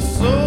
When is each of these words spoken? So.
So. 0.00 0.39